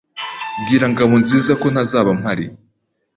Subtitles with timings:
[0.61, 2.45] Bwira Ngabonziza ko ntazaba mpari.